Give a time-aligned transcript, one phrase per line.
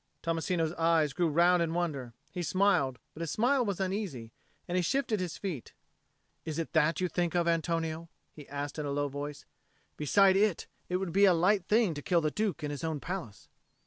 [0.23, 4.31] Tommasino's eyes grew round in wonder: he smiled, but his smile was uneasy,
[4.67, 5.73] and he shifted his feet.
[6.43, 9.45] "Is it that you think of, Antonio?" he asked in a low voice.
[9.97, 12.99] "Beside it, it would be a light thing to kill the Duke in his own
[12.99, 13.47] palace."